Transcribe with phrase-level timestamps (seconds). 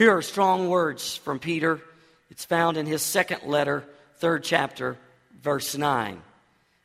[0.00, 1.78] Here are strong words from Peter.
[2.30, 3.84] It's found in his second letter,
[4.16, 4.96] third chapter,
[5.42, 6.22] verse 9.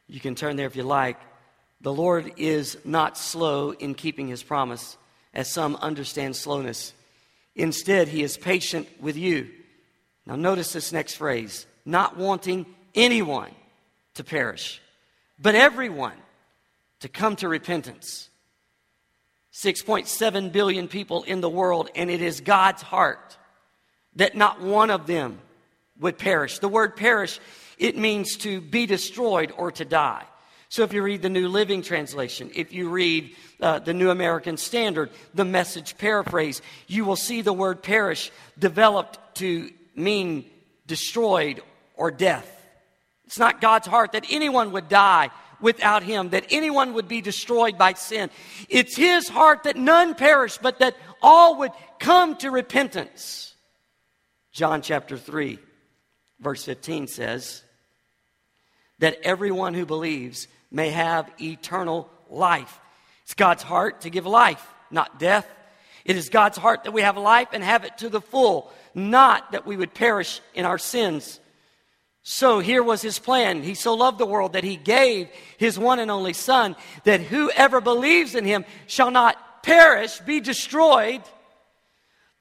[0.10, 1.18] You can turn there if you like.
[1.80, 4.98] The Lord is not slow in keeping his promise,
[5.34, 6.92] as some understand slowness.
[7.56, 9.48] Instead, he is patient with you.
[10.26, 13.52] Now, notice this next phrase not wanting anyone
[14.16, 14.82] to perish,
[15.40, 16.18] but everyone
[17.00, 18.30] to come to repentance.
[19.56, 23.38] 6.7 billion people in the world, and it is God's heart
[24.18, 25.40] that not one of them
[25.98, 26.60] would perish.
[26.60, 27.40] The word perish,
[27.78, 30.26] it means to be destroyed or to die.
[30.68, 34.58] So if you read the New Living Translation, if you read uh, the New American
[34.58, 40.50] Standard, the message paraphrase, you will see the word perish developed to mean
[40.86, 41.62] destroyed
[41.96, 42.52] or death.
[43.26, 45.30] It's not God's heart that anyone would die
[45.62, 48.30] without him, that anyone would be destroyed by sin.
[48.70, 53.54] It's his heart that none perish, but that all would come to repentance.
[54.52, 55.60] John chapter 3,
[56.40, 57.64] verse 15 says,
[59.00, 62.80] that everyone who believes may have eternal life.
[63.24, 65.48] It's God's heart to give life, not death.
[66.06, 69.52] It is God's heart that we have life and have it to the full, not
[69.52, 71.40] that we would perish in our sins.
[72.28, 73.62] So here was his plan.
[73.62, 77.80] He so loved the world that he gave his one and only Son, that whoever
[77.80, 81.22] believes in him shall not perish, be destroyed,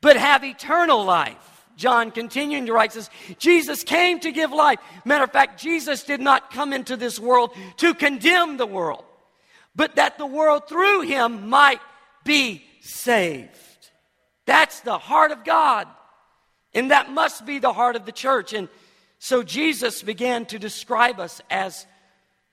[0.01, 1.67] but have eternal life.
[1.77, 4.79] John continuing to write says, Jesus came to give life.
[5.05, 9.05] Matter of fact, Jesus did not come into this world to condemn the world,
[9.77, 11.81] but that the world through him might
[12.25, 13.51] be saved.
[14.47, 15.89] That's the heart of God.
[16.73, 18.55] And that must be the heart of the church.
[18.55, 18.71] And
[19.19, 21.87] so Jesus began to describe us as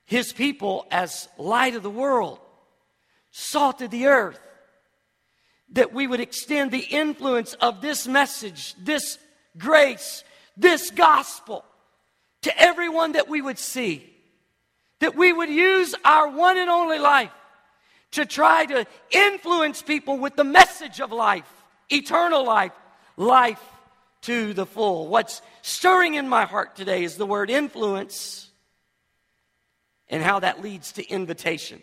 [0.05, 2.39] his people as light of the world,
[3.31, 4.39] salt of the earth,
[5.73, 9.17] that we would extend the influence of this message, this
[9.57, 10.23] grace,
[10.57, 11.63] this gospel
[12.41, 14.07] to everyone that we would see.
[14.99, 17.31] That we would use our one and only life
[18.11, 21.49] to try to influence people with the message of life,
[21.89, 22.73] eternal life,
[23.17, 23.61] life
[24.21, 25.07] to the full.
[25.07, 28.49] What's stirring in my heart today is the word influence
[30.09, 31.81] and how that leads to invitation.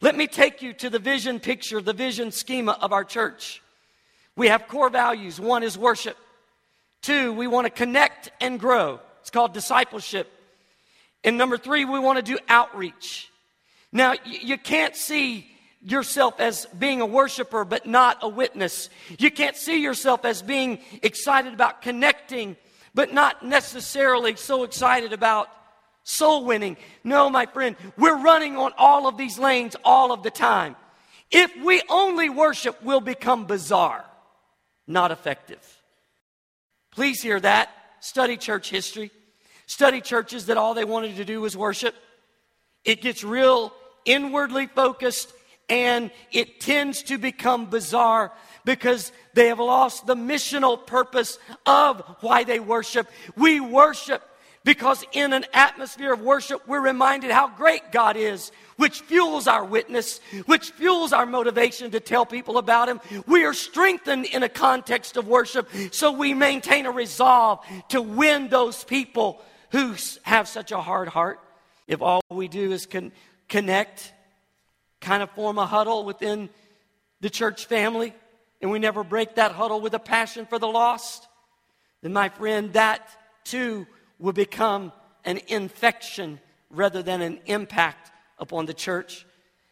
[0.00, 3.62] Let me take you to the vision picture, the vision schema of our church.
[4.36, 5.40] We have core values.
[5.40, 6.16] One is worship.
[7.02, 9.00] Two, we want to connect and grow.
[9.20, 10.30] It's called discipleship.
[11.24, 13.30] And number three, we want to do outreach.
[13.90, 15.50] Now, you can't see
[15.82, 18.90] yourself as being a worshiper but not a witness.
[19.18, 22.56] You can't see yourself as being excited about connecting
[22.94, 25.48] but not necessarily so excited about
[26.02, 26.76] soul winning.
[27.04, 30.74] No, my friend, we're running on all of these lanes all of the time.
[31.30, 34.04] If we only worship, we'll become bizarre,
[34.86, 35.62] not effective.
[36.90, 37.70] Please hear that.
[38.00, 39.10] Study church history.
[39.66, 41.94] Study churches that all they wanted to do was worship.
[42.84, 43.72] It gets real
[44.04, 45.32] inwardly focused
[45.68, 48.32] and it tends to become bizarre
[48.64, 53.08] because they have lost the missional purpose of why they worship.
[53.36, 54.22] We worship
[54.64, 59.64] because in an atmosphere of worship, we're reminded how great God is, which fuels our
[59.64, 63.00] witness, which fuels our motivation to tell people about Him.
[63.26, 68.48] We are strengthened in a context of worship, so we maintain a resolve to win
[68.48, 69.40] those people
[69.70, 71.40] who have such a hard heart.
[71.86, 73.12] If all we do is con-
[73.48, 74.12] connect,
[75.00, 76.48] kind of form a huddle within
[77.20, 78.14] the church family,
[78.60, 81.28] and we never break that huddle with a passion for the lost,
[82.02, 83.08] then, my friend, that
[83.44, 83.86] too
[84.18, 84.92] will become
[85.24, 89.26] an infection rather than an impact upon the church.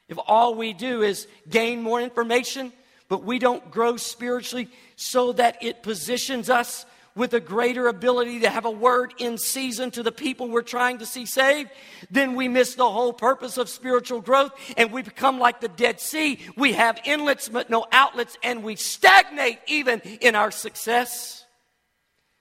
[0.08, 2.72] If all we do is gain more information,
[3.08, 6.84] but we don't grow spiritually so that it positions us
[7.16, 10.98] with a greater ability to have a word in season to the people we're trying
[10.98, 11.70] to see saved,
[12.10, 15.98] then we miss the whole purpose of spiritual growth and we become like the Dead
[15.98, 16.38] Sea.
[16.56, 21.44] We have inlets but no outlets and we stagnate even in our success.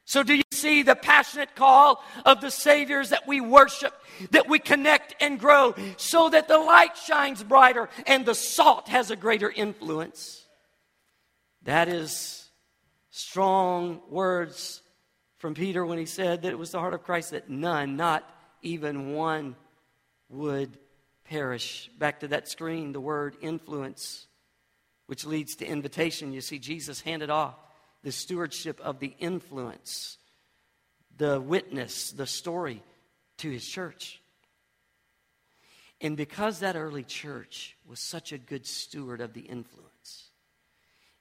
[0.08, 3.94] So, do you see the passionate call of the Saviors that we worship,
[4.30, 9.10] that we connect and grow so that the light shines brighter and the salt has
[9.10, 10.46] a greater influence?
[11.64, 12.45] That is
[13.16, 14.82] strong words
[15.38, 18.30] from Peter when he said that it was the heart of Christ that none, not
[18.62, 19.56] even one,
[20.28, 20.78] would
[21.24, 21.90] perish.
[21.98, 24.28] Back to that screen, the word influence,
[25.06, 26.34] which leads to invitation.
[26.34, 27.56] You see, Jesus handed off
[28.04, 30.18] the stewardship of the influence,
[31.16, 32.84] the witness, the story
[33.38, 34.20] to his church.
[36.02, 39.95] And because that early church was such a good steward of the influence,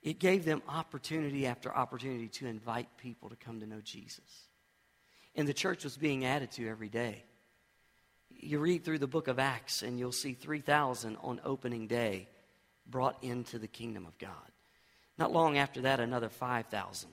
[0.04, 4.48] it gave them opportunity after opportunity to invite people to come to know Jesus.
[5.34, 7.24] And the church was being added to every day.
[8.28, 12.28] You read through the book of Acts, and you'll see 3,000 on opening day
[12.86, 14.30] brought into the kingdom of God.
[15.16, 17.08] Not long after that, another 5,000.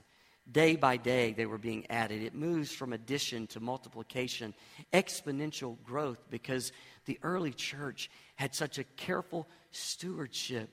[0.52, 2.22] Day by day, they were being added.
[2.22, 4.54] It moves from addition to multiplication,
[4.92, 6.74] exponential growth, because
[7.06, 10.70] the early church had such a careful stewardship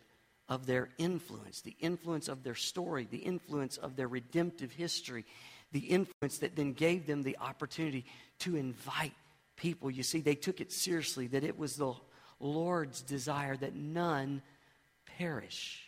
[0.49, 5.25] of their influence, the influence of their story, the influence of their redemptive history,
[5.73, 8.07] the influence that then gave them the opportunity
[8.39, 9.13] to invite
[9.57, 9.91] people.
[9.91, 11.93] You see, they took it seriously that it was the
[12.41, 14.43] Lord's desire that none
[15.19, 15.85] perish.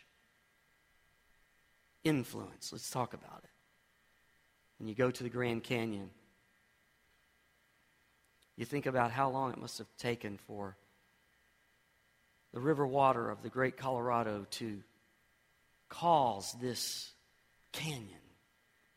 [2.04, 3.50] Influence, let's talk about it.
[4.78, 6.10] When you go to the Grand Canyon,
[8.56, 10.76] you think about how long it must have taken for
[12.52, 14.82] the river water of the great Colorado to
[15.88, 17.12] cause this
[17.73, 18.20] canyon,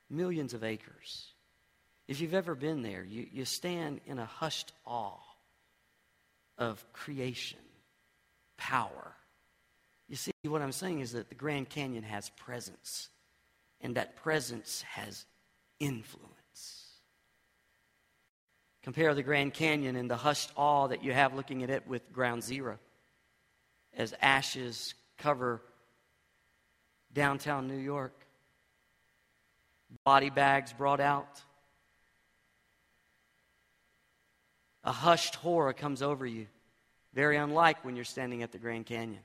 [0.10, 1.32] millions of acres.
[2.08, 5.20] If you've ever been there, you, you stand in a hushed awe
[6.58, 7.60] of creation,
[8.58, 9.16] power.
[10.10, 13.10] You see, what I'm saying is that the Grand Canyon has presence,
[13.82, 15.26] and that presence has
[15.80, 16.30] influence.
[18.84, 22.12] Compare the Grand Canyon and the hushed awe that you have looking at it with
[22.12, 22.78] Ground Zero
[23.96, 25.62] as ashes cover
[27.14, 28.14] downtown New York.
[30.04, 31.42] Body bags brought out.
[34.84, 36.48] A hushed horror comes over you,
[37.14, 39.22] very unlike when you're standing at the Grand Canyon.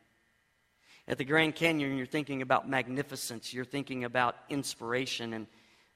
[1.09, 5.47] At the Grand Canyon, you're thinking about magnificence, you're thinking about inspiration, and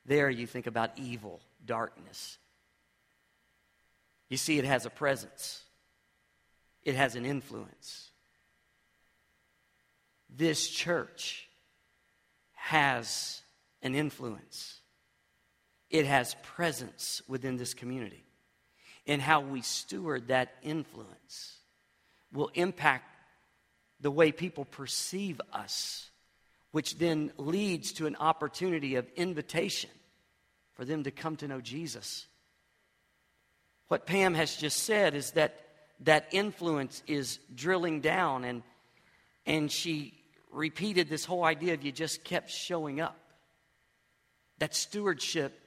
[0.07, 2.39] there you think about evil, darkness.
[4.31, 5.63] You see, it has a presence,
[6.83, 8.12] it has an influence
[10.37, 11.49] this church
[12.55, 13.43] has
[13.83, 14.81] an influence,
[15.91, 18.25] it has presence within this community.
[19.07, 21.59] And how we steward that influence
[22.33, 23.05] will impact
[24.01, 26.11] the way people perceive us,
[26.71, 29.91] which then leads to an opportunity of invitation
[30.75, 32.27] for them to come to know Jesus.
[33.89, 35.59] What Pam has just said is that
[36.01, 38.63] that influence is drilling down, and,
[39.45, 40.22] and she
[40.53, 43.19] repeated this whole idea of you just kept showing up.
[44.59, 45.59] That stewardship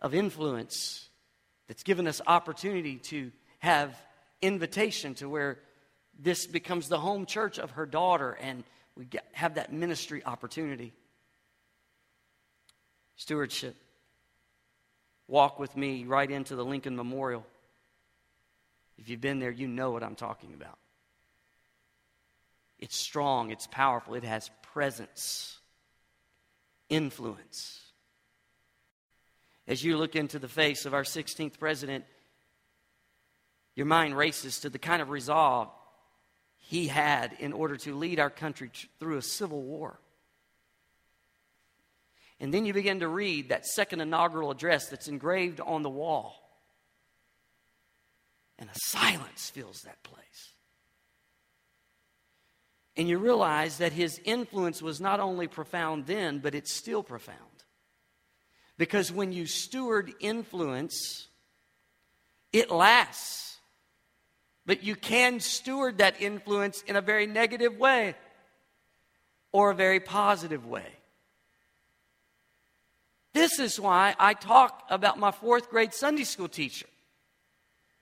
[0.00, 1.08] of influence
[1.66, 4.00] that's given us opportunity to have
[4.40, 5.58] invitation to where
[6.18, 8.64] this becomes the home church of her daughter and
[8.96, 10.92] we get, have that ministry opportunity.
[13.16, 13.76] Stewardship.
[15.28, 17.44] Walk with me right into the Lincoln Memorial.
[18.96, 20.78] If you've been there, you know what I'm talking about.
[22.78, 25.58] It's strong, it's powerful, it has presence,
[26.88, 27.80] influence.
[29.66, 32.04] As you look into the face of our 16th president,
[33.74, 35.68] your mind races to the kind of resolve
[36.56, 40.00] he had in order to lead our country through a civil war.
[42.40, 46.34] And then you begin to read that second inaugural address that's engraved on the wall.
[48.58, 50.54] And a silence fills that place.
[52.98, 57.38] And you realize that his influence was not only profound then, but it's still profound.
[58.76, 61.28] Because when you steward influence,
[62.52, 63.58] it lasts.
[64.66, 68.16] But you can steward that influence in a very negative way
[69.52, 70.86] or a very positive way.
[73.32, 76.86] This is why I talk about my fourth grade Sunday school teacher.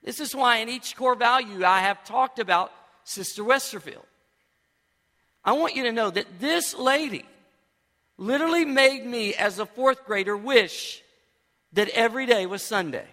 [0.03, 2.71] This is why in each core value I have talked about
[3.03, 4.05] Sister Westerfield.
[5.47, 7.23] I want you to know that this lady
[8.17, 11.01] literally made me, as a fourth grader, wish
[11.71, 13.07] that every day was Sunday.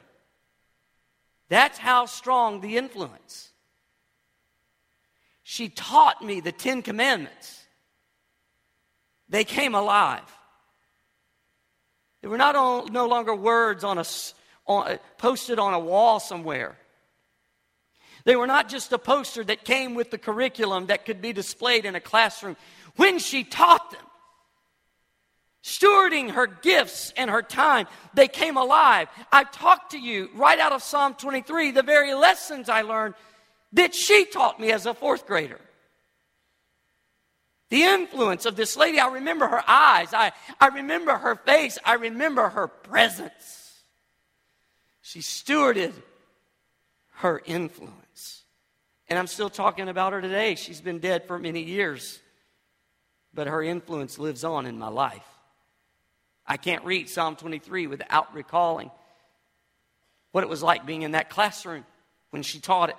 [1.48, 3.50] That's how strong the influence.
[5.44, 7.62] She taught me the Ten Commandments.
[9.28, 10.28] They came alive.
[12.20, 14.04] They were not no longer words on a,
[14.66, 16.78] on, posted on a wall somewhere.
[18.24, 21.84] They were not just a poster that came with the curriculum that could be displayed
[21.84, 22.56] in a classroom.
[22.96, 24.00] When she taught them,
[25.62, 29.08] stewarding her gifts and her time, they came alive.
[29.30, 33.14] I talked to you right out of Psalm 23, the very lessons I learned
[33.72, 35.60] that she taught me as a fourth grader.
[37.70, 41.94] The influence of this lady, I remember her eyes, I, I remember her face, I
[41.94, 43.82] remember her presence.
[45.02, 45.92] She stewarded
[47.16, 48.03] her influence.
[49.14, 50.56] And I'm still talking about her today.
[50.56, 52.18] She's been dead for many years.
[53.32, 55.26] but her influence lives on in my life.
[56.44, 58.90] I can't read Psalm 23 without recalling
[60.32, 61.86] what it was like being in that classroom
[62.30, 62.96] when she taught it.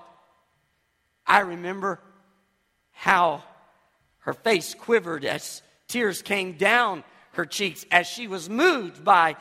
[1.28, 2.00] I remember
[2.94, 3.44] how
[4.20, 7.04] her face quivered as tears came down
[7.34, 9.36] her cheeks as she was moved by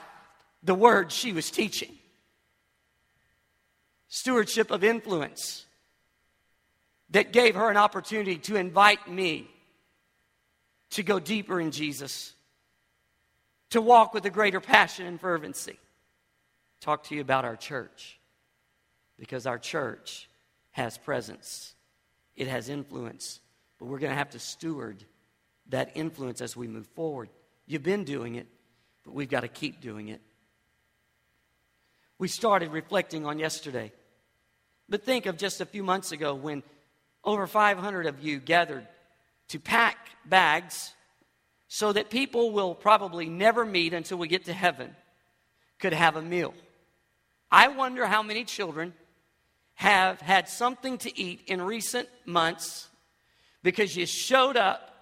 [0.64, 1.92] the words she was teaching.
[4.08, 5.63] Stewardship of influence
[7.14, 9.48] that gave her an opportunity to invite me
[10.90, 12.32] to go deeper in Jesus,
[13.70, 15.78] to walk with a greater passion and fervency.
[16.80, 18.18] Talk to you about our church
[19.16, 20.28] because our church
[20.72, 21.76] has presence,
[22.34, 23.38] it has influence,
[23.78, 25.04] but we're going to have to steward
[25.68, 27.28] that influence as we move forward.
[27.64, 28.48] You've been doing it,
[29.04, 30.20] but we've got to keep doing it.
[32.18, 33.92] We started reflecting on yesterday.
[34.88, 36.64] But think of just a few months ago when
[37.24, 38.86] over 500 of you gathered
[39.48, 40.94] to pack bags
[41.68, 44.94] so that people will probably never meet until we get to heaven
[45.78, 46.54] could have a meal.
[47.50, 48.94] I wonder how many children
[49.74, 52.88] have had something to eat in recent months
[53.62, 54.94] because you showed up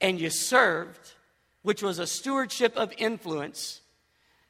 [0.00, 1.14] and you served,
[1.62, 3.80] which was a stewardship of influence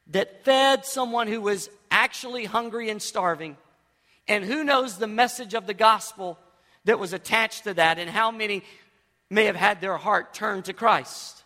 [0.09, 3.57] that fed someone who was actually hungry and starving.
[4.29, 6.38] And who knows the message of the gospel
[6.85, 8.62] that was attached to that, and how many
[9.31, 11.43] may have had their heart turned to Christ?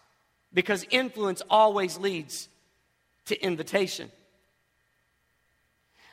[0.53, 2.49] Because influence always leads
[3.27, 4.11] to invitation.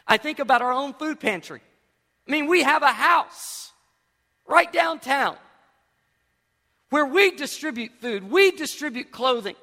[0.07, 1.61] I think about our own food pantry.
[2.27, 3.71] I mean, we have a house
[4.45, 5.37] right downtown
[6.89, 9.55] where we distribute food, we distribute clothing.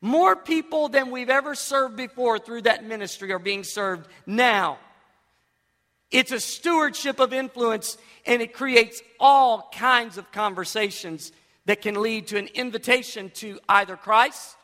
[0.00, 4.78] More people than we've ever served before through that ministry are being served now.
[6.14, 11.32] It's a stewardship of influence, and it creates all kinds of conversations
[11.64, 14.56] that can lead to an invitation to either Christ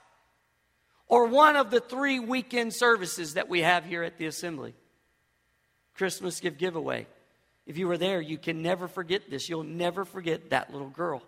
[1.09, 4.75] or one of the three weekend services that we have here at the assembly.
[5.95, 7.09] Christmas gift giveaway.
[7.66, 9.49] If you were there, you can never forget this.
[9.49, 11.21] You'll never forget that little girl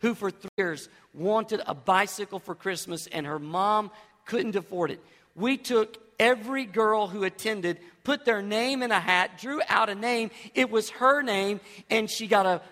[0.00, 3.92] who, for three years, wanted a bicycle for Christmas and her mom
[4.26, 4.98] couldn't afford it.
[5.36, 9.94] We took every girl who attended, put their name in a hat, drew out a
[9.94, 10.30] name.
[10.54, 12.62] It was her name, and she got a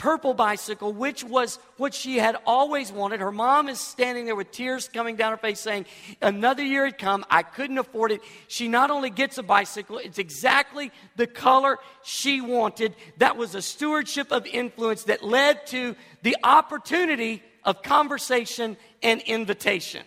[0.00, 3.20] purple bicycle, which was what she had always wanted.
[3.20, 5.84] Her mom is standing there with tears coming down her face saying,
[6.22, 7.24] Another year had come.
[7.30, 8.22] I couldn't afford it.
[8.48, 12.96] She not only gets a bicycle, it's exactly the color she wanted.
[13.18, 20.02] That was a stewardship of influence that led to the opportunity of conversation and invitation.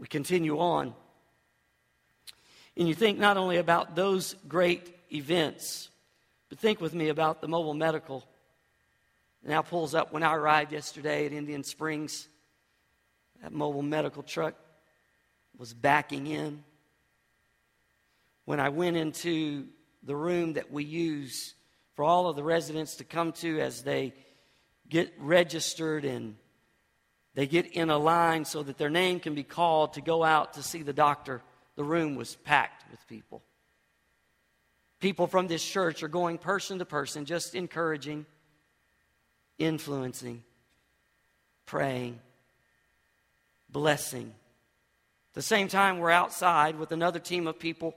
[0.00, 0.94] We continue on.
[2.74, 5.90] And you think not only about those great events,
[6.48, 8.24] but think with me about the mobile medical.
[9.44, 12.28] now pulls up when I arrived yesterday at Indian Springs.
[13.42, 14.54] That mobile medical truck
[15.58, 16.64] was backing in.
[18.46, 19.66] When I went into
[20.02, 21.52] the room that we use
[21.94, 24.14] for all of the residents to come to as they
[24.88, 26.36] get registered and
[27.34, 30.54] they get in a line so that their name can be called to go out
[30.54, 31.42] to see the doctor,
[31.76, 33.42] the room was packed with people.
[35.00, 38.26] People from this church are going person to person, just encouraging,
[39.58, 40.42] influencing,
[41.64, 42.18] praying,
[43.70, 44.34] blessing.
[45.30, 47.94] At the same time, we're outside with another team of people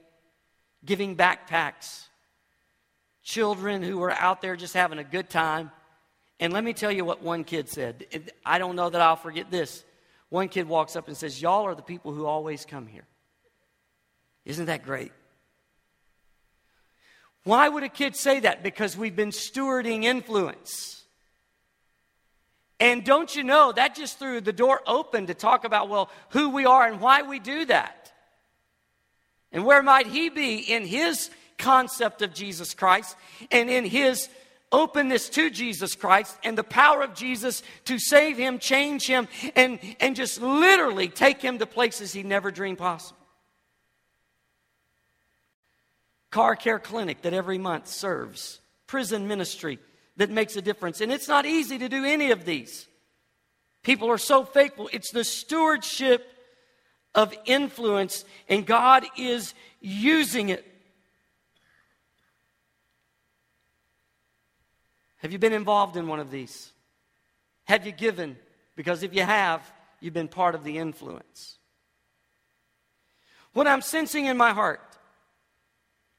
[0.85, 2.07] giving backpacks,
[3.23, 5.71] children who are out there just having a good time.
[6.39, 8.05] And let me tell you what one kid said.
[8.45, 9.83] I don't know that I'll forget this.
[10.29, 13.05] One kid walks up and says, Y'all are the people who always come here.
[14.45, 15.11] Isn't that great?
[17.43, 18.63] Why would a kid say that?
[18.63, 21.03] Because we've been stewarding influence.
[22.79, 26.49] And don't you know, that just threw the door open to talk about, well, who
[26.49, 28.11] we are and why we do that.
[29.51, 33.15] And where might he be in his concept of Jesus Christ
[33.51, 34.27] and in his
[34.73, 39.79] openness to Jesus Christ and the power of Jesus to save him, change him, and,
[40.01, 43.23] and just literally take him to places he never dreamed possible?
[46.33, 49.77] car care clinic that every month serves, prison ministry
[50.17, 50.99] that makes a difference.
[50.99, 52.87] And it's not easy to do any of these.
[53.83, 54.89] People are so faithful.
[54.91, 56.27] It's the stewardship
[57.13, 60.65] of influence, and God is using it.
[65.23, 66.71] Have you been involved in one of these?
[67.63, 68.37] Have you given?
[68.75, 69.61] Because if you have,
[70.01, 71.57] you've been part of the influence.
[73.53, 74.81] What I'm sensing in my heart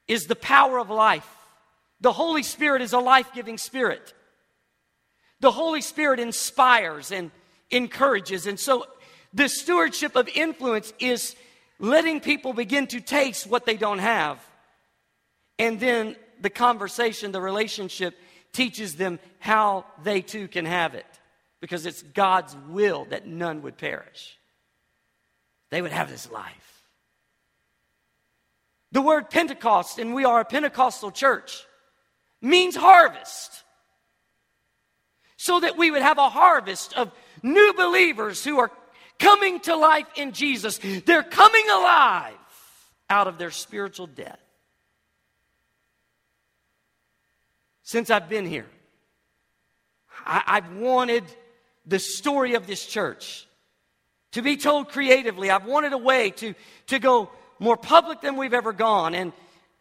[0.07, 1.29] is the power of life.
[2.01, 4.15] The Holy Spirit is a life giving spirit.
[5.39, 7.29] The Holy Spirit inspires and
[7.69, 8.47] encourages.
[8.47, 8.87] And so
[9.31, 11.35] the stewardship of influence is
[11.77, 14.43] letting people begin to taste what they don't have.
[15.59, 18.17] And then the conversation, the relationship
[18.55, 21.05] teaches them how they too can have it.
[21.61, 24.37] Because it's God's will that none would perish.
[25.71, 26.83] They would have this life.
[28.91, 31.65] The word Pentecost, and we are a Pentecostal church,
[32.41, 33.63] means harvest.
[35.37, 37.11] So that we would have a harvest of
[37.43, 38.71] new believers who are
[39.19, 40.79] coming to life in Jesus.
[41.05, 42.33] They're coming alive
[43.09, 44.39] out of their spiritual death.
[47.85, 48.65] Since I've been here,
[50.25, 51.23] I, have wanted
[51.85, 53.47] the story of this church
[54.31, 55.51] to be told creatively.
[55.51, 56.55] I've wanted a way to,
[56.87, 59.33] to go more public than we've ever gone and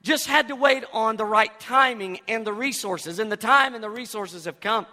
[0.02, 3.18] just had to wait on the right timing and the resources.
[3.18, 4.84] And the time and the resources have come.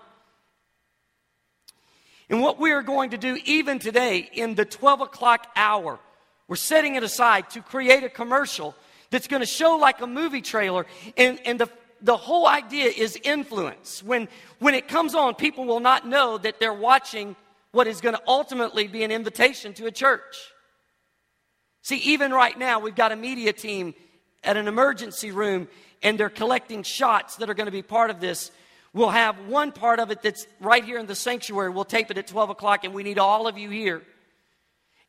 [2.30, 6.00] And what we are going to do, even today, in the 12 o'clock hour,
[6.48, 8.74] we're setting it aside to create a commercial
[9.10, 10.86] that's going to show like a movie trailer.
[11.18, 11.70] And, and the,
[12.02, 14.04] the whole idea is influence.
[14.04, 14.28] When,
[14.60, 17.36] when it comes on, people will not know that they're watching
[17.72, 20.36] what is going to ultimately be an invitation to a church.
[21.84, 23.94] See, even right now, we've got a media team
[24.44, 25.68] at an emergency room,
[26.04, 28.52] and they're collecting shots that are going to be part of this.
[28.94, 31.70] We'll have one part of it that's right here in the sanctuary.
[31.70, 34.02] We'll tape it at 12 o'clock, and we need all of you here.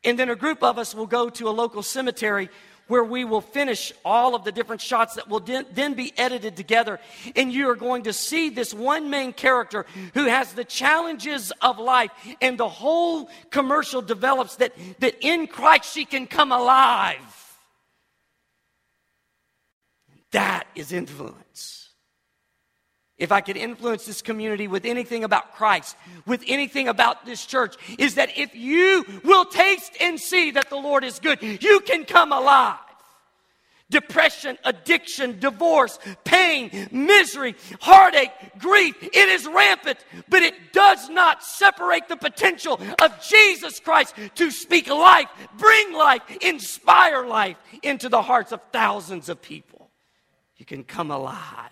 [0.03, 2.49] And then a group of us will go to a local cemetery
[2.93, 6.99] where we will finish all of the different shots that will then be edited together.
[7.35, 11.79] And you are going to see this one main character who has the challenges of
[11.79, 12.11] life.
[12.39, 17.57] And the whole commercial develops that, that in Christ she can come alive.
[20.29, 21.82] That is influence.
[23.17, 27.75] If I could influence this community with anything about Christ, with anything about this church,
[27.99, 32.05] is that if you will taste and see that the Lord is good, you can
[32.05, 32.79] come alive.
[33.91, 42.07] Depression, addiction, divorce, pain, misery, heartache, grief, it is rampant, but it does not separate
[42.07, 45.27] the potential of Jesus Christ to speak life,
[45.59, 49.91] bring life, inspire life into the hearts of thousands of people.
[50.57, 51.69] You can come alive.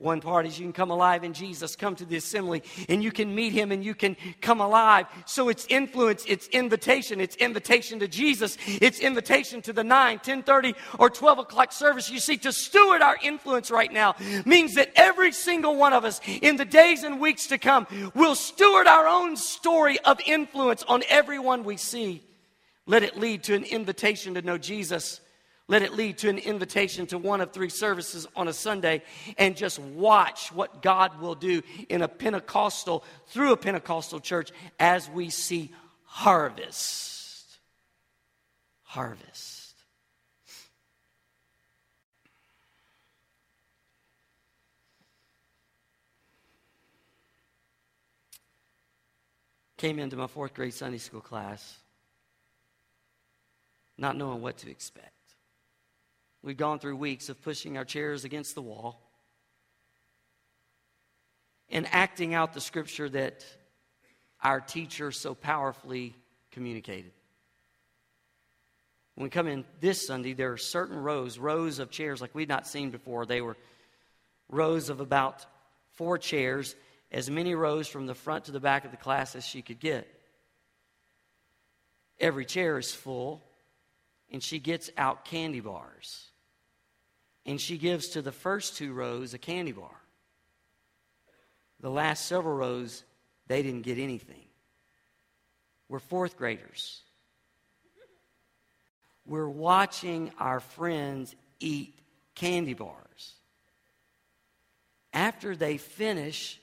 [0.00, 3.12] One part is you can come alive in Jesus, come to the assembly, and you
[3.12, 5.04] can meet him and you can come alive.
[5.26, 10.42] So it's influence, it's invitation, it's invitation to Jesus, it's invitation to the 9, 10
[10.42, 12.10] 30, or 12 o'clock service.
[12.10, 14.14] You see, to steward our influence right now
[14.46, 18.34] means that every single one of us in the days and weeks to come will
[18.34, 22.22] steward our own story of influence on everyone we see.
[22.86, 25.20] Let it lead to an invitation to know Jesus
[25.70, 29.02] let it lead to an invitation to one of three services on a Sunday
[29.38, 35.08] and just watch what God will do in a Pentecostal, through a Pentecostal church as
[35.08, 35.70] we see
[36.06, 37.58] harvest.
[38.82, 39.76] Harvest.
[49.78, 51.78] Came into my fourth grade Sunday school class
[53.96, 55.19] not knowing what to expect.
[56.42, 59.00] We've gone through weeks of pushing our chairs against the wall
[61.68, 63.44] and acting out the scripture that
[64.42, 66.16] our teacher so powerfully
[66.50, 67.12] communicated.
[69.14, 72.48] When we come in this Sunday, there are certain rows, rows of chairs like we'd
[72.48, 73.26] not seen before.
[73.26, 73.56] They were
[74.48, 75.44] rows of about
[75.92, 76.74] four chairs,
[77.12, 79.78] as many rows from the front to the back of the class as she could
[79.78, 80.08] get.
[82.18, 83.42] Every chair is full,
[84.32, 86.29] and she gets out candy bars
[87.46, 89.90] and she gives to the first two rows a candy bar.
[91.80, 93.04] The last several rows,
[93.46, 94.44] they didn't get anything.
[95.88, 97.02] We're fourth graders.
[99.26, 101.94] We're watching our friends eat
[102.34, 103.34] candy bars.
[105.12, 106.60] After they finish,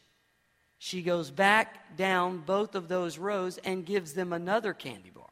[0.77, 5.25] she goes back down both of those rows and gives them another candy bar.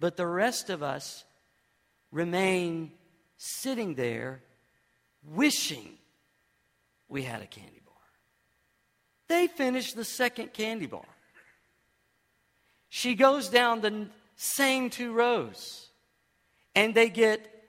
[0.00, 1.24] But the rest of us
[2.10, 2.92] remain
[3.44, 4.40] sitting there
[5.24, 5.98] wishing
[7.08, 7.94] we had a candy bar.
[9.26, 11.04] They finish the second candy bar.
[12.88, 15.88] She goes down the same two rows
[16.76, 17.64] and they get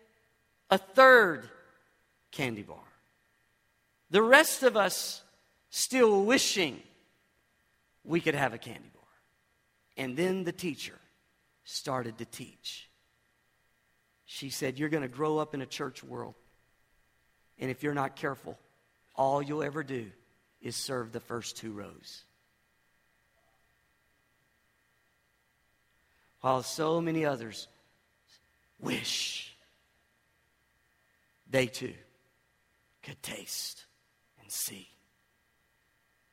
[0.69, 1.49] a third
[2.31, 2.77] candy bar.
[4.11, 5.23] The rest of us
[5.71, 6.83] still wishing
[8.03, 9.03] we could have a candy bar.
[9.97, 10.99] And then the teacher
[11.63, 12.89] started to teach.
[14.33, 16.33] She said, You're going to grow up in a church world.
[17.59, 18.57] And if you're not careful,
[19.15, 20.09] all you'll ever do
[20.59, 22.23] is serve the first two rows.
[26.41, 27.67] While so many others
[28.79, 29.55] wish
[31.47, 31.93] they too
[33.03, 33.85] could taste
[34.41, 34.87] and see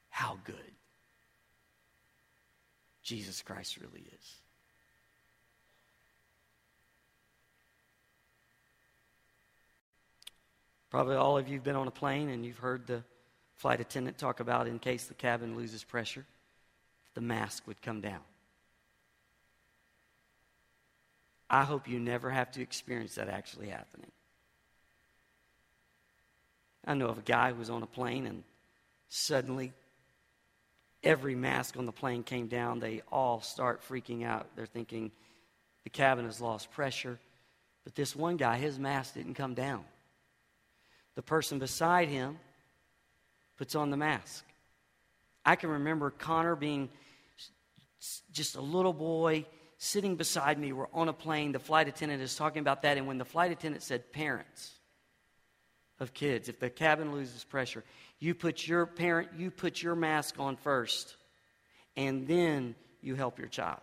[0.08, 0.56] how good
[3.02, 4.40] Jesus Christ really is.
[10.90, 13.02] Probably all of you have been on a plane and you've heard the
[13.54, 16.26] flight attendant talk about in case the cabin loses pressure,
[17.14, 18.20] the mask would come down.
[21.48, 24.10] I hope you never have to experience that actually happening.
[26.84, 28.42] I know of a guy who was on a plane and
[29.08, 29.72] suddenly
[31.02, 32.80] every mask on the plane came down.
[32.80, 34.46] They all start freaking out.
[34.56, 35.10] They're thinking
[35.84, 37.18] the cabin has lost pressure.
[37.84, 39.84] But this one guy, his mask didn't come down.
[41.16, 42.38] The person beside him
[43.56, 44.44] puts on the mask.
[45.44, 46.88] I can remember Connor being
[48.32, 49.46] just a little boy
[49.78, 50.72] sitting beside me.
[50.72, 51.52] We're on a plane.
[51.52, 52.96] The flight attendant is talking about that.
[52.96, 54.72] And when the flight attendant said parents
[55.98, 57.84] of kids, if the cabin loses pressure,
[58.18, 61.16] you put your parent, you put your mask on first,
[61.96, 63.80] and then you help your child.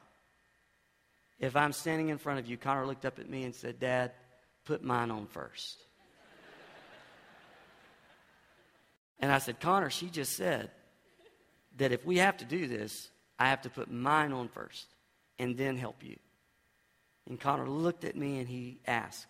[1.39, 4.11] If I'm standing in front of you, Connor looked up at me and said, Dad,
[4.65, 5.77] put mine on first.
[9.19, 10.69] And I said, Connor, she just said
[11.77, 14.87] that if we have to do this, I have to put mine on first
[15.39, 16.17] and then help you.
[17.27, 19.25] And Connor looked at me and he asked,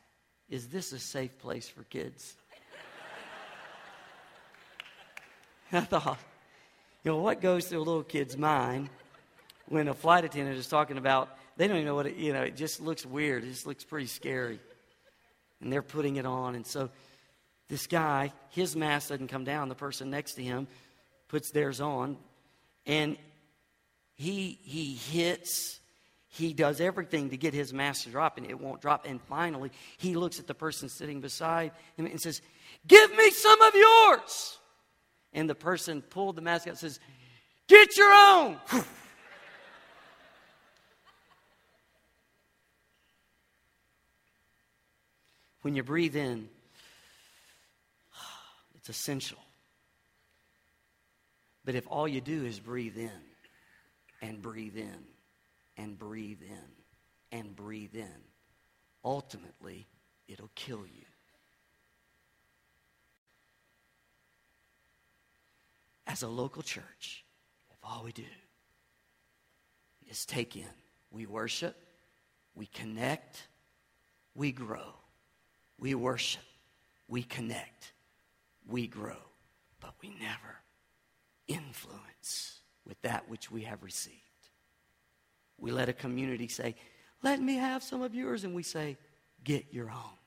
[0.50, 2.36] Is this a safe place for kids?
[5.71, 6.19] I thought,
[7.04, 8.89] you know, what goes through a little kid's mind
[9.69, 12.43] when a flight attendant is talking about, they don't even know what it, you know,
[12.43, 13.43] it just looks weird.
[13.43, 14.60] It just looks pretty scary.
[15.62, 16.56] And they're putting it on.
[16.56, 16.89] And so
[17.69, 19.69] this guy, his mask doesn't come down.
[19.69, 20.67] The person next to him
[21.27, 22.17] puts theirs on.
[22.86, 23.17] And
[24.15, 25.80] he, he hits,
[26.30, 29.06] he does everything to get his mask to drop, and it won't drop.
[29.06, 32.41] And finally, he looks at the person sitting beside him and says,
[32.88, 34.60] Give me some of yours.
[35.34, 37.01] And the person pulled the mask out and says,
[37.67, 38.58] Get your own.
[45.62, 46.47] when you breathe in,
[48.88, 49.38] it's essential.
[51.65, 53.10] But if all you do is breathe in
[54.21, 55.04] and breathe in
[55.76, 58.15] and breathe in and breathe in,
[59.04, 59.88] ultimately
[60.30, 61.06] it'll kill you.
[66.06, 67.26] As a local church,
[67.69, 68.23] if all we do
[70.10, 70.63] is take in,
[71.12, 71.76] we worship,
[72.56, 73.47] we connect,
[74.34, 74.93] we grow.
[75.80, 76.41] We worship,
[77.08, 77.91] we connect,
[78.67, 79.17] we grow,
[79.80, 80.58] but we never
[81.47, 84.15] influence with that which we have received.
[85.58, 86.75] We let a community say,
[87.23, 88.97] Let me have some of yours, and we say,
[89.43, 90.17] Get your own.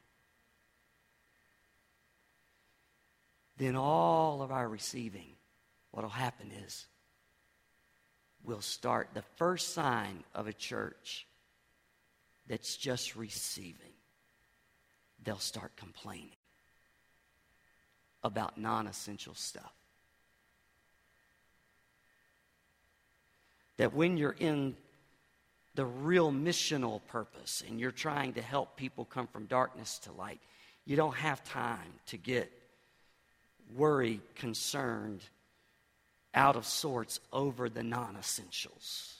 [3.58, 5.32] Then all of our receiving,
[5.90, 6.86] what will happen is
[8.42, 11.26] we'll start the first sign of a church
[12.48, 13.92] that's just receiving.
[15.22, 16.39] They'll start complaining
[18.22, 19.72] about non essential stuff.
[23.76, 24.76] That when you're in
[25.74, 30.40] the real missional purpose and you're trying to help people come from darkness to light,
[30.84, 32.50] you don't have time to get
[33.76, 35.22] worried, concerned,
[36.34, 39.14] out of sorts over the non essentials.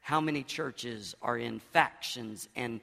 [0.00, 2.80] How many churches are in factions and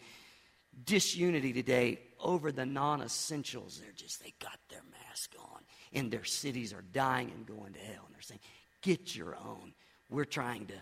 [0.84, 3.80] disunity today over the non essentials.
[3.82, 5.62] They're just, they got their mask on,
[5.94, 8.04] and their cities are dying and going to hell.
[8.06, 8.42] And they're saying,
[8.82, 9.74] get your own.
[10.10, 10.76] We're trying to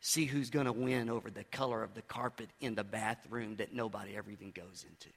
[0.00, 3.72] see who's going to win over the color of the carpet in the bathroom that
[3.74, 5.14] nobody ever even goes into.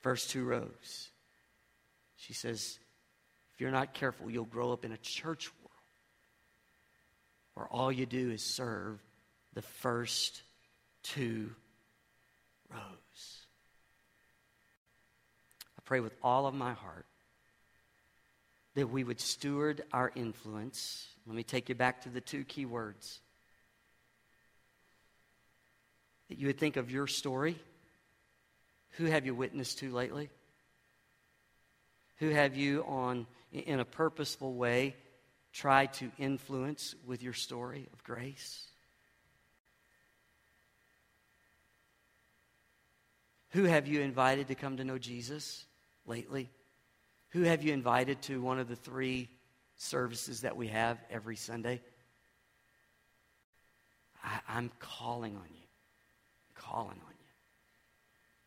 [0.00, 1.10] First two rows.
[2.16, 2.78] She says,
[3.54, 5.50] if you're not careful, you'll grow up in a church
[7.54, 9.02] where all you do is serve
[9.54, 10.42] the first
[11.02, 11.50] two
[12.70, 12.80] rows.
[15.78, 17.06] I pray with all of my heart
[18.74, 21.06] that we would steward our influence.
[21.26, 23.20] Let me take you back to the two key words.
[26.28, 27.58] That you would think of your story.
[28.92, 30.30] Who have you witnessed to lately?
[32.18, 34.96] Who have you on in a purposeful way
[35.52, 38.66] try to influence with your story of grace?
[43.50, 45.66] Who have you invited to come to know Jesus
[46.06, 46.50] lately?
[47.30, 49.28] Who have you invited to one of the three
[49.76, 51.82] services that we have every Sunday?
[54.24, 55.66] I, am calling on you,
[56.54, 57.26] calling on you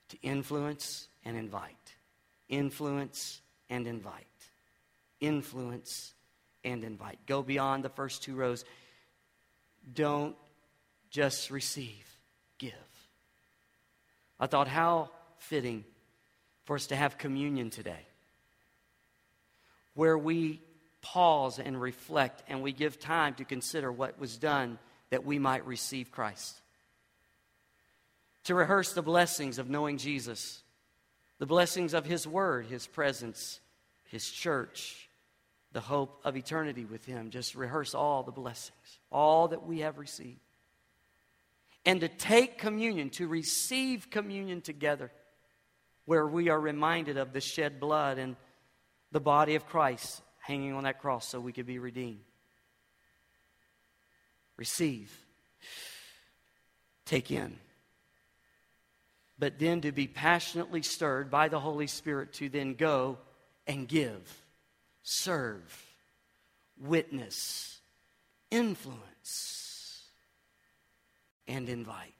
[0.10, 1.94] to influence and invite,
[2.50, 4.26] influence and invite,
[5.20, 6.14] influence
[6.65, 7.19] and invite.
[7.25, 8.65] Go beyond the first two rows.
[9.93, 10.36] Don't
[11.10, 12.06] just receive,
[12.58, 12.73] give.
[14.39, 15.86] I thought, how fitting
[16.65, 18.06] for us to have communion today,
[19.93, 20.62] where we
[21.01, 24.80] pause and reflect and we give time to consider what was done
[25.12, 26.60] that we might receive Christ.
[28.45, 30.62] To rehearse the blessings of knowing Jesus,
[31.38, 33.60] the blessings of His Word, His presence,
[34.06, 35.05] His church,
[35.75, 37.31] the hope of eternity with Him.
[37.31, 40.39] Just rehearse all the blessings, all that we have received.
[41.85, 45.11] And to take communion, to receive communion together,
[46.05, 48.38] where we are reminded of the shed blood and
[49.11, 52.21] the body of Christ hanging on that cross so we could be redeemed
[54.57, 55.11] receive,
[57.05, 57.59] take in.
[59.38, 63.17] But then to be passionately stirred by the Holy Spirit to then go
[63.67, 64.44] and give,
[65.06, 65.86] serve,
[66.80, 67.80] witness,
[68.50, 70.04] influence,
[71.48, 72.12] and invite.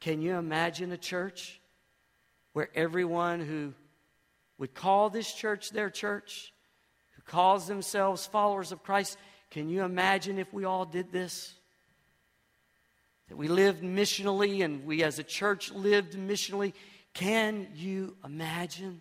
[0.00, 1.60] Can you imagine a church
[2.54, 3.72] where everyone who
[4.58, 6.52] would call this church their church,
[7.14, 9.16] who calls themselves followers of Christ,
[9.50, 11.54] can you imagine if we all did this?
[13.28, 16.72] That we lived missionally and we as a church lived missionally.
[17.14, 19.00] Can you imagine?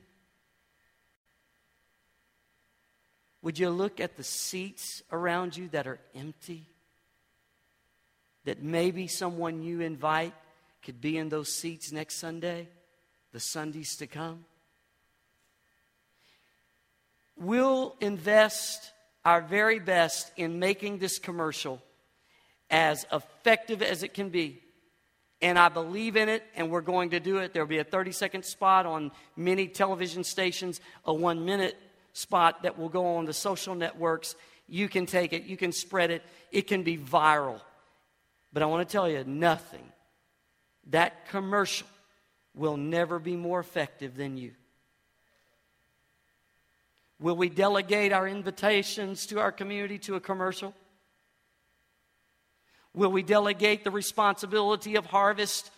[3.41, 6.67] Would you look at the seats around you that are empty?
[8.45, 10.33] That maybe someone you invite
[10.83, 12.67] could be in those seats next Sunday,
[13.31, 14.45] the Sundays to come?
[17.35, 18.91] We'll invest
[19.25, 21.81] our very best in making this commercial
[22.69, 24.61] as effective as it can be.
[25.41, 27.53] And I believe in it, and we're going to do it.
[27.53, 31.75] There'll be a 30 second spot on many television stations, a one minute
[32.13, 34.35] spot that will go on the social networks.
[34.67, 37.59] You can take it, you can spread it, it can be viral.
[38.53, 39.83] But I want to tell you nothing.
[40.89, 41.87] That commercial
[42.53, 44.51] will never be more effective than you.
[47.19, 50.73] Will we delegate our invitations to our community to a commercial?
[52.93, 55.71] Will we delegate the responsibility of harvest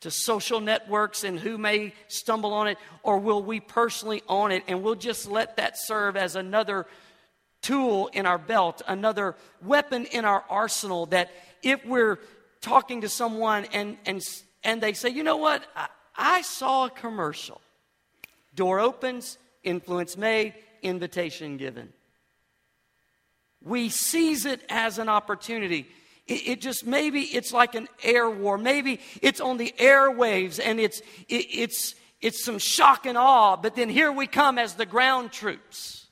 [0.00, 2.78] to social networks and who may stumble on it?
[3.02, 6.86] Or will we personally own it and we'll just let that serve as another
[7.62, 11.30] tool in our belt, another weapon in our arsenal that
[11.62, 12.18] if we're
[12.60, 14.22] talking to someone and, and,
[14.64, 17.60] and they say, you know what, I, I saw a commercial,
[18.54, 21.92] door opens, influence made, invitation given.
[23.62, 25.88] We seize it as an opportunity.
[26.28, 28.58] It, it, just maybe it's like an air war.
[28.58, 33.56] Maybe it's on the airwaves and it's it, it's it's some shock and awe.
[33.56, 36.06] But then here we come as the ground troops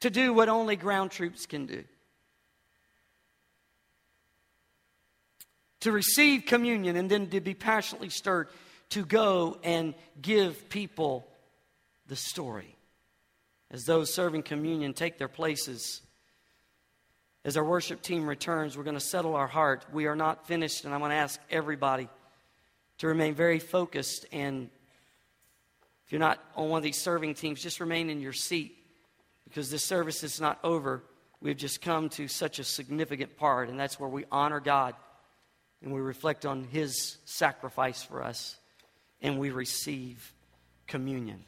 [0.00, 1.84] to do what only ground troops can do.
[5.80, 8.48] To receive communion and then to be passionately stirred
[8.90, 11.28] to go and give people
[12.06, 12.74] the story
[13.70, 16.00] as those serving communion take their places.
[17.48, 19.86] As our worship team returns, we're going to settle our heart.
[19.90, 22.06] We are not finished, and I'm going to ask everybody
[22.98, 24.26] to remain very focused.
[24.32, 24.68] And
[26.04, 28.76] if you're not on one of these serving teams, just remain in your seat
[29.44, 31.02] because this service is not over.
[31.40, 34.94] We've just come to such a significant part, and that's where we honor God
[35.82, 38.58] and we reflect on His sacrifice for us
[39.22, 40.34] and we receive
[40.86, 41.42] communion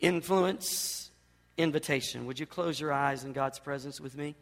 [0.00, 1.10] influence,
[1.58, 2.24] invitation.
[2.24, 4.34] Would you close your eyes in God's presence with me?